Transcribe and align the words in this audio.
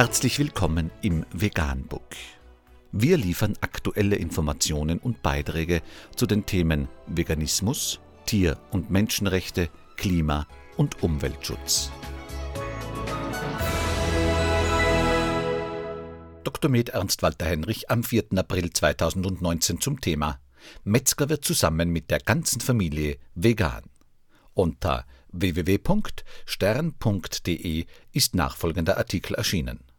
Herzlich 0.00 0.38
willkommen 0.38 0.90
im 1.02 1.26
Veganbook. 1.30 2.16
Wir 2.90 3.18
liefern 3.18 3.52
aktuelle 3.60 4.16
Informationen 4.16 4.98
und 4.98 5.20
Beiträge 5.22 5.82
zu 6.16 6.24
den 6.24 6.46
Themen 6.46 6.88
Veganismus, 7.06 8.00
Tier- 8.24 8.56
und 8.70 8.90
Menschenrechte, 8.90 9.68
Klima- 9.98 10.46
und 10.78 11.02
Umweltschutz. 11.02 11.90
Dr. 16.44 16.70
Med 16.70 16.88
Ernst 16.88 17.22
Walter 17.22 17.44
Henrich 17.44 17.90
am 17.90 18.02
4. 18.02 18.28
April 18.36 18.72
2019 18.72 19.82
zum 19.82 20.00
Thema 20.00 20.40
Metzger 20.82 21.28
wird 21.28 21.44
zusammen 21.44 21.90
mit 21.90 22.10
der 22.10 22.20
ganzen 22.20 22.62
Familie 22.62 23.18
vegan. 23.34 23.82
Unter 24.54 25.04
www.stern.de 25.30 26.24
ist 28.12 28.34
nachfolgender 28.34 28.96
Artikel 28.96 29.34
erschienen. 29.34 29.89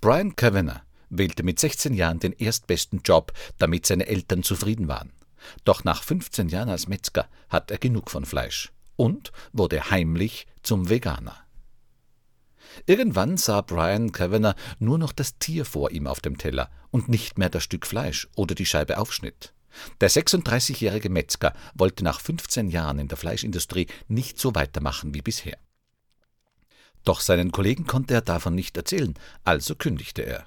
Brian 0.00 0.36
Kavanagh 0.36 0.82
wählte 1.10 1.42
mit 1.42 1.58
16 1.58 1.92
Jahren 1.92 2.20
den 2.20 2.32
erstbesten 2.32 3.00
Job, 3.04 3.32
damit 3.58 3.84
seine 3.84 4.06
Eltern 4.06 4.44
zufrieden 4.44 4.86
waren. 4.86 5.12
Doch 5.64 5.82
nach 5.82 6.04
15 6.04 6.48
Jahren 6.48 6.68
als 6.68 6.86
Metzger 6.86 7.28
hat 7.48 7.72
er 7.72 7.78
genug 7.78 8.10
von 8.10 8.24
Fleisch 8.24 8.70
und 8.94 9.32
wurde 9.52 9.90
heimlich 9.90 10.46
zum 10.62 10.88
Veganer. 10.88 11.36
Irgendwann 12.86 13.36
sah 13.38 13.60
Brian 13.60 14.12
Kavanagh 14.12 14.54
nur 14.78 14.98
noch 14.98 15.12
das 15.12 15.38
Tier 15.38 15.64
vor 15.64 15.90
ihm 15.90 16.06
auf 16.06 16.20
dem 16.20 16.38
Teller 16.38 16.70
und 16.90 17.08
nicht 17.08 17.36
mehr 17.36 17.48
das 17.48 17.64
Stück 17.64 17.84
Fleisch 17.84 18.28
oder 18.36 18.54
die 18.54 18.66
Scheibe 18.66 18.98
Aufschnitt. 18.98 19.52
Der 20.00 20.10
36-jährige 20.10 21.10
Metzger 21.10 21.54
wollte 21.74 22.04
nach 22.04 22.20
15 22.20 22.68
Jahren 22.68 23.00
in 23.00 23.08
der 23.08 23.18
Fleischindustrie 23.18 23.88
nicht 24.06 24.38
so 24.38 24.54
weitermachen 24.54 25.14
wie 25.14 25.22
bisher. 25.22 25.58
Doch 27.08 27.22
seinen 27.22 27.52
Kollegen 27.52 27.86
konnte 27.86 28.12
er 28.12 28.20
davon 28.20 28.54
nicht 28.54 28.76
erzählen, 28.76 29.14
also 29.42 29.74
kündigte 29.74 30.20
er. 30.20 30.44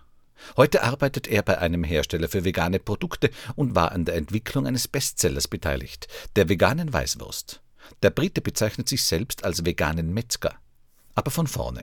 Heute 0.58 0.84
arbeitet 0.84 1.26
er 1.26 1.42
bei 1.42 1.58
einem 1.58 1.84
Hersteller 1.84 2.30
für 2.30 2.46
vegane 2.46 2.78
Produkte 2.78 3.32
und 3.56 3.74
war 3.74 3.92
an 3.94 4.06
der 4.06 4.14
Entwicklung 4.14 4.68
eines 4.68 4.88
Bestsellers 4.88 5.48
beteiligt, 5.48 6.08
der 6.36 6.50
veganen 6.50 6.94
Weißwurst. 6.94 7.64
Der 8.04 8.12
Brite 8.12 8.42
bezeichnet 8.42 8.88
sich 8.88 9.04
selbst 9.04 9.44
als 9.44 9.66
veganen 9.66 10.14
Metzger. 10.14 10.54
Aber 11.16 11.32
von 11.32 11.48
vorne. 11.48 11.82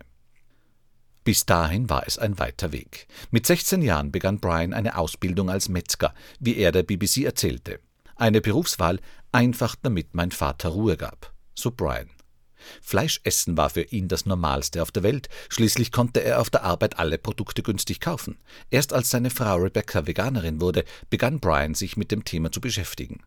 Bis 1.25 1.45
dahin 1.45 1.91
war 1.91 2.07
es 2.07 2.17
ein 2.17 2.39
weiter 2.39 2.71
Weg. 2.71 3.09
Mit 3.33 3.47
16 3.47 3.83
Jahren 3.83 4.13
begann 4.13 4.39
Brian 4.39 4.73
eine 4.73 4.97
Ausbildung 4.97 5.51
als 5.51 5.69
Metzger, 5.69 6.15
wie 6.39 6.57
er 6.57 6.71
der 6.71 6.85
BBC 6.85 7.25
erzählte. 7.25 7.81
Eine 8.15 8.41
Berufswahl 8.41 9.01
einfach 9.33 9.75
damit 9.83 10.15
mein 10.15 10.31
Vater 10.31 10.69
Ruhe 10.69 10.97
gab. 10.97 11.33
So 11.57 11.73
Brian. 11.73 12.11
Fleischessen 12.83 13.57
war 13.57 13.71
für 13.71 13.83
ihn 13.83 14.09
das 14.09 14.27
Normalste 14.27 14.83
auf 14.83 14.91
der 14.91 15.03
Welt, 15.03 15.29
schließlich 15.49 15.93
konnte 15.93 16.23
er 16.23 16.41
auf 16.41 16.51
der 16.51 16.65
Arbeit 16.65 16.99
alle 16.99 17.19
Produkte 17.19 17.63
günstig 17.63 18.01
kaufen. 18.01 18.39
Erst 18.71 18.93
als 18.93 19.11
seine 19.11 19.31
Frau 19.31 19.57
Rebecca 19.57 20.07
Veganerin 20.07 20.61
wurde, 20.61 20.85
begann 21.11 21.41
Brian 21.41 21.75
sich 21.75 21.97
mit 21.97 22.11
dem 22.11 22.25
Thema 22.25 22.53
zu 22.53 22.61
beschäftigen. 22.61 23.23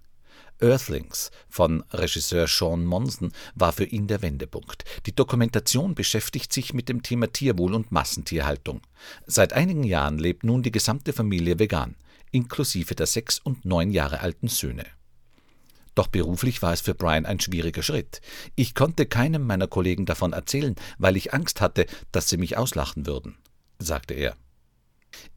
Earthlings 0.61 1.31
von 1.49 1.83
Regisseur 1.91 2.47
Sean 2.47 2.85
Monson 2.85 3.31
war 3.55 3.73
für 3.73 3.85
ihn 3.85 4.07
der 4.07 4.21
Wendepunkt. 4.21 4.85
Die 5.05 5.15
Dokumentation 5.15 5.95
beschäftigt 5.95 6.53
sich 6.53 6.73
mit 6.73 6.87
dem 6.87 7.01
Thema 7.01 7.31
Tierwohl 7.31 7.73
und 7.73 7.91
Massentierhaltung. 7.91 8.81
Seit 9.25 9.53
einigen 9.53 9.83
Jahren 9.83 10.19
lebt 10.19 10.43
nun 10.43 10.61
die 10.61 10.71
gesamte 10.71 11.13
Familie 11.13 11.57
vegan, 11.57 11.95
inklusive 12.31 12.95
der 12.95 13.07
sechs 13.07 13.39
und 13.39 13.65
neun 13.65 13.91
Jahre 13.91 14.19
alten 14.19 14.47
Söhne. 14.47 14.85
Doch 16.01 16.07
beruflich 16.07 16.63
war 16.63 16.73
es 16.73 16.81
für 16.81 16.95
Brian 16.95 17.27
ein 17.27 17.39
schwieriger 17.39 17.83
Schritt. 17.83 18.21
Ich 18.55 18.73
konnte 18.73 19.05
keinem 19.05 19.45
meiner 19.45 19.67
Kollegen 19.67 20.07
davon 20.07 20.33
erzählen, 20.33 20.73
weil 20.97 21.15
ich 21.15 21.31
Angst 21.31 21.61
hatte, 21.61 21.85
dass 22.11 22.27
sie 22.27 22.37
mich 22.37 22.57
auslachen 22.57 23.05
würden, 23.05 23.37
sagte 23.77 24.15
er. 24.15 24.35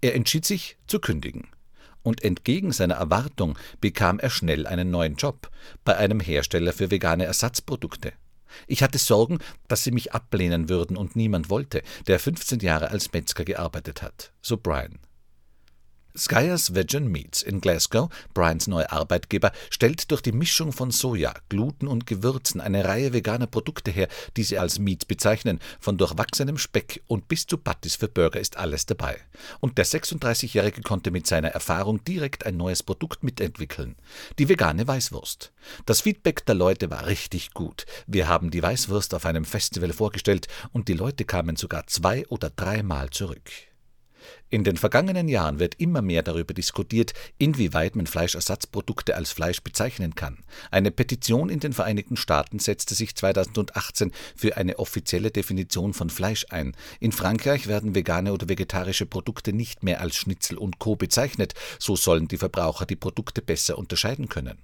Er 0.01 0.15
entschied 0.15 0.47
sich 0.47 0.79
zu 0.87 1.01
kündigen 1.01 1.49
und 2.03 2.25
entgegen 2.25 2.73
seiner 2.73 2.95
Erwartung 2.95 3.59
bekam 3.83 4.19
er 4.19 4.31
schnell 4.31 4.67
einen 4.67 4.91
neuen 4.91 5.17
Job 5.17 5.51
bei 5.85 5.99
einem 5.99 6.19
Hersteller 6.19 6.73
für 6.73 6.91
vegane 6.91 7.27
Ersatzprodukte. 7.27 8.15
Ich 8.67 8.83
hatte 8.83 8.97
Sorgen, 8.97 9.41
dass 9.69 9.85
sie 9.85 9.91
mich 9.91 10.15
ablehnen 10.15 10.71
würden 10.71 10.97
und 10.97 11.15
niemand 11.15 11.51
wollte, 11.51 11.83
der 12.07 12.19
15 12.19 12.61
Jahre 12.61 12.91
als 12.91 13.13
Metzger 13.13 13.45
gearbeitet 13.45 14.01
hat, 14.01 14.33
so 14.41 14.57
Brian. 14.57 14.99
Skyers 16.17 16.77
Vegan 16.77 17.09
Meats 17.09 17.43
in 17.43 17.61
Glasgow, 17.61 18.09
Brians 18.35 18.69
neuer 18.69 18.93
Arbeitgeber, 18.93 19.51
stellt 19.69 20.13
durch 20.13 20.21
die 20.21 20.31
Mischung 20.31 20.71
von 20.71 20.93
Soja, 20.93 21.35
Gluten 21.49 21.89
und 21.89 22.07
Gewürzen 22.07 22.61
eine 22.61 22.85
Reihe 22.85 23.13
veganer 23.13 23.49
Produkte 23.49 23.91
her, 23.91 24.07
die 24.37 24.45
sie 24.45 24.57
als 24.57 24.79
Meat 24.79 25.09
bezeichnen. 25.09 25.59
Von 25.81 25.99
durchwachsenem 25.99 26.57
Speck 26.57 27.03
und 27.09 27.27
bis 27.27 27.49
zu 27.49 27.59
Patties 27.59 27.97
für 27.97 28.07
Burger 28.07 28.39
ist 28.39 28.57
alles 28.57 28.87
dabei. 28.87 29.19
Und 29.59 29.77
der 29.77 29.87
36-Jährige 29.87 30.83
konnte 30.83 31.11
mit 31.11 31.27
seiner 31.27 31.49
Erfahrung 31.49 32.05
direkt 32.05 32.47
ein 32.47 32.57
neues 32.57 32.85
Produkt 32.85 33.25
mitentwickeln. 33.25 33.97
Die 34.39 34.49
vegane 34.49 34.87
Weißwurst. 34.87 35.53
Das 35.85 36.03
Feedback 36.03 36.47
der 36.47 36.55
Leute 36.55 36.91
war 36.91 37.07
richtig 37.07 37.55
gut. 37.55 37.87
Wir 38.07 38.29
haben 38.29 38.53
die 38.53 38.63
Weißwurst 38.63 39.15
auf 39.15 39.27
einem 39.27 39.45
Festival 39.45 39.93
vorgestellt 39.93 40.47
und 40.73 40.87
die 40.87 40.95
Leute 40.95 41.25
kamen 41.25 41.57
sogar 41.57 41.89
zwei 41.89 42.25
oder 42.29 42.51
dreimal 42.51 43.11
zurück. 43.11 43.51
In 44.51 44.65
den 44.65 44.77
vergangenen 44.77 45.29
Jahren 45.29 45.59
wird 45.59 45.75
immer 45.81 46.03
mehr 46.03 46.23
darüber 46.23 46.55
diskutiert, 46.55 47.13
inwieweit 47.39 47.97
man 47.97 48.07
Fleischersatzprodukte 48.07 49.17
als 49.17 49.33
Fleisch 49.33 49.63
bezeichnen 49.63 50.15
kann. 50.15 50.45
Eine 50.71 50.91
Petition 50.91 51.49
in 51.49 51.61
den 51.61 51.73
Vereinigten 51.73 52.17
Staaten 52.17 52.59
setzte 52.59 52.95
sich 52.95 53.17
2018 53.17 54.13
für 54.37 54.57
eine 54.57 54.79
offizielle 54.79 55.31
Definition 55.31 55.93
von 55.93 56.11
Fleisch 56.11 56.47
ein. 56.51 56.77
In 57.01 57.13
Frankreich 57.13 57.67
werden 57.67 57.95
vegane 57.95 58.33
oder 58.33 58.49
vegetarische 58.49 59.07
Produkte 59.07 59.53
nicht 59.53 59.83
mehr 59.83 60.01
als 60.01 60.17
Schnitzel 60.17 60.59
und 60.59 60.79
Co 60.79 60.97
bezeichnet, 60.97 61.55
so 61.79 61.97
sollen 61.97 62.29
die 62.29 62.39
Verbraucher 62.39 62.87
die 62.87 62.97
Produkte 62.97 63.43
besser 63.43 63.79
unterscheiden 63.79 64.29
können. 64.29 64.59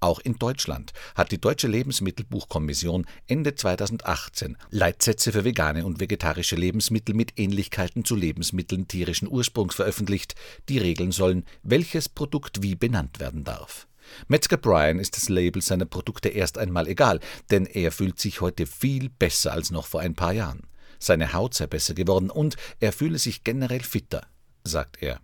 Auch 0.00 0.20
in 0.20 0.38
Deutschland 0.38 0.92
hat 1.14 1.32
die 1.32 1.40
Deutsche 1.40 1.68
Lebensmittelbuchkommission 1.68 3.06
Ende 3.26 3.54
2018 3.54 4.56
Leitsätze 4.70 5.32
für 5.32 5.44
vegane 5.44 5.86
und 5.86 6.00
vegetarische 6.00 6.56
Lebensmittel 6.56 7.14
mit 7.14 7.38
Ähnlichkeiten 7.38 8.04
zu 8.04 8.14
Lebensmitteln 8.14 8.88
tierischen 8.88 9.28
Ursprungs 9.28 9.74
veröffentlicht, 9.74 10.34
die 10.68 10.78
regeln 10.78 11.12
sollen, 11.12 11.44
welches 11.62 12.08
Produkt 12.08 12.62
wie 12.62 12.74
benannt 12.74 13.20
werden 13.20 13.44
darf. 13.44 13.86
Metzger 14.28 14.56
Brian 14.56 14.98
ist 14.98 15.16
das 15.16 15.28
Label 15.28 15.62
seiner 15.62 15.84
Produkte 15.84 16.28
erst 16.28 16.58
einmal 16.58 16.86
egal, 16.86 17.20
denn 17.50 17.66
er 17.66 17.92
fühlt 17.92 18.18
sich 18.20 18.40
heute 18.40 18.66
viel 18.66 19.08
besser 19.08 19.52
als 19.52 19.70
noch 19.70 19.86
vor 19.86 20.00
ein 20.00 20.14
paar 20.14 20.32
Jahren. 20.32 20.62
Seine 20.98 21.32
Haut 21.32 21.54
sei 21.54 21.66
besser 21.66 21.94
geworden 21.94 22.30
und 22.30 22.56
er 22.80 22.92
fühle 22.92 23.18
sich 23.18 23.44
generell 23.44 23.82
fitter, 23.82 24.26
sagt 24.64 25.02
er. 25.02 25.20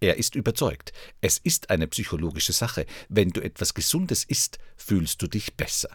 Er 0.00 0.16
ist 0.16 0.34
überzeugt, 0.34 0.92
es 1.20 1.38
ist 1.38 1.70
eine 1.70 1.86
psychologische 1.86 2.52
Sache. 2.52 2.86
Wenn 3.08 3.30
du 3.30 3.40
etwas 3.40 3.74
Gesundes 3.74 4.24
isst, 4.24 4.58
fühlst 4.76 5.22
du 5.22 5.26
dich 5.26 5.56
besser. 5.56 5.90